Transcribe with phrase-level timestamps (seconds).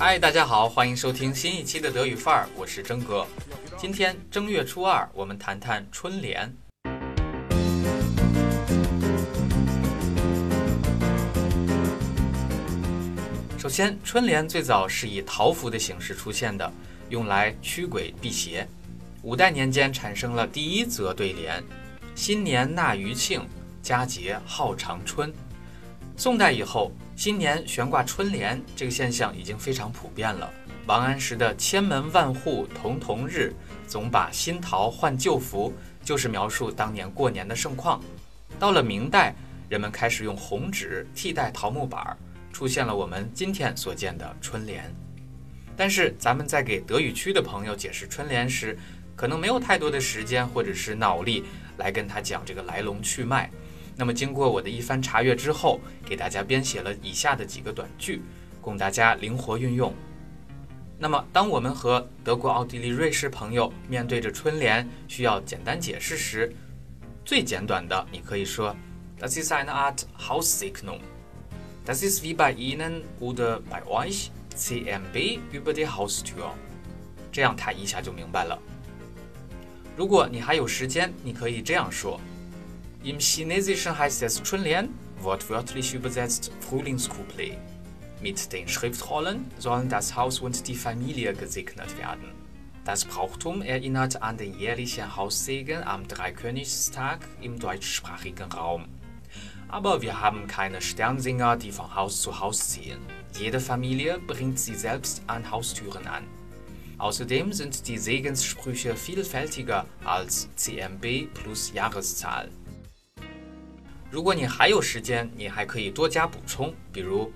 [0.00, 3.26] 嗨，大家好，欢迎收听新一期的德语范儿，我是征哥。
[3.76, 6.56] 今天正月初二，我们谈谈春联。
[13.58, 16.72] 首先，春联最早是以桃符的形式出现的，
[17.08, 18.68] 用来驱鬼辟邪。
[19.22, 21.60] 五代年间产生了第一则对联
[22.14, 23.44] ：“新年纳余庆，
[23.82, 25.34] 佳节号长春。”
[26.18, 30.52] 宋代以后，新年悬挂春联这个现象已经非常普遍了。
[30.84, 33.54] 王安石的“千门万户瞳瞳日，
[33.86, 38.02] 总把新桃换旧符”就是描述当年过年的盛况。
[38.58, 39.32] 到了明代，
[39.68, 42.18] 人们开始用红纸替代桃木板，
[42.52, 44.92] 出现了我们今天所见的春联。
[45.76, 48.76] 但是，咱们在给德语区的朋友解释春联时，
[49.14, 51.44] 可能没有太多的时间或者是脑力
[51.76, 53.48] 来跟他讲这个来龙去脉。
[54.00, 58.22] 那么，经过我的一番查阅之后，给大家编写了以下的几个短句，
[58.60, 59.92] 供大家灵活运用。
[61.00, 66.54] 那么，当我们和德国、奥地利、瑞士朋友面对着春联需要简单解释时，
[67.24, 68.72] 最简短的，你可以说
[69.18, 71.00] ：Das ist eine Art Haussegnung.
[71.84, 76.52] Das ist wie bei Ihnen oder bei euch CMB über die Haustür.
[77.32, 78.56] 这样他一下就明白了。
[79.96, 82.20] 如果你还有时间，你可以这样说
[83.04, 87.58] ：Im Chinesischen heißt es Chunlian, wortwörtlich übersetzt Frühlingscouplet.
[88.20, 92.32] Mit den Schriftrollen sollen das Haus und die Familie gesegnet werden.
[92.84, 98.86] Das Brauchtum erinnert an den jährlichen Haussegen am Dreikönigstag im deutschsprachigen Raum.
[99.68, 102.98] Aber wir haben keine Sternsinger, die von Haus zu Haus ziehen.
[103.38, 106.24] Jede Familie bringt sie selbst an Haustüren an.
[106.96, 112.48] Außerdem sind die Segenssprüche vielfältiger als CMB plus Jahreszahl。
[114.11, 117.31] 如果你还有时间，你还可以多加补充，比如：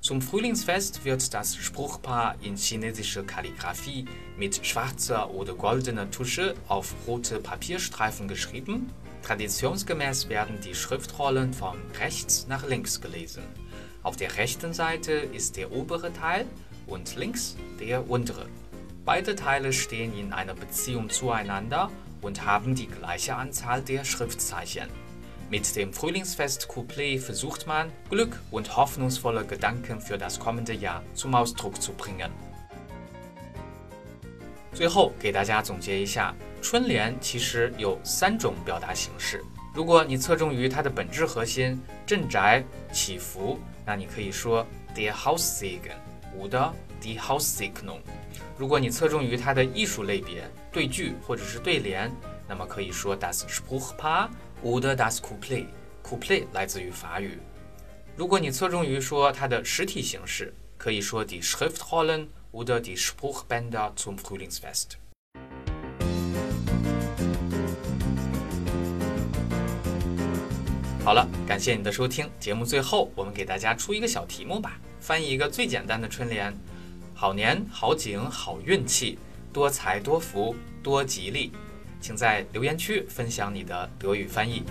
[0.00, 7.40] Zum Frühlingsfest wird das Spruchpaar in chinesischer Kalligraphie mit schwarzer oder goldener Tusche auf rote
[7.40, 8.90] Papierstreifen geschrieben.
[9.22, 13.42] Traditionsgemäß werden die Schriftrollen von rechts nach links gelesen.
[14.04, 16.46] Auf der rechten Seite ist der obere Teil
[16.86, 18.46] und links der untere.
[19.04, 21.90] Beide Teile stehen in einer Beziehung zueinander
[22.22, 24.88] und haben die gleiche Anzahl der Schriftzeichen.
[25.53, 31.79] Mit dem Frühlingsfest-Couplet versucht man, Glück und hoffnungsvolle Gedanken für das kommende Jahr zum Ausdruck
[31.79, 32.31] zu bringen.
[34.73, 39.43] 最后给大家总结一下，春联其实有三种表达形式。
[39.75, 44.65] 如果你侧重于它的本质核心——镇宅祈福，那你可以说
[44.95, 45.97] de Haussegen
[46.35, 47.99] oder die Haussegnung。
[48.57, 52.11] 如果你侧重于它的艺术类别，对句或者是对联，
[52.47, 54.27] 那么可以说 das s p r u c h p a
[54.63, 55.67] oder das Couplet。
[56.03, 57.37] Couplet 来自于法语。
[58.15, 64.97] 如果你侧重于说它的实体形式，可以说 die Schriftrollen oder die Spruchbänder zum Frühlingsfest。
[71.03, 72.29] 好了，感谢你的收听。
[72.39, 76.53] 节目最后，我们给大家出一个小题目吧，翻译一个最简单的春联。
[77.13, 79.17] 好年好景好运气，
[79.51, 81.51] 多财多福多吉利，
[82.03, 84.61] 请在留言区分享你的德语翻译。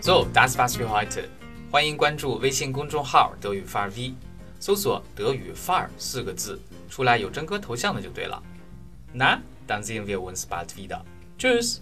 [0.00, 1.26] So, das war's für heute。
[1.70, 4.14] 欢迎关注微信公众号“德语范儿 V”，
[4.58, 6.58] 搜索“德语范儿”四个字，
[6.88, 8.42] 出来有真哥头像的就对了。
[9.12, 11.02] 那，dann sehen wir uns bald wieder。
[11.38, 11.80] Tschüss。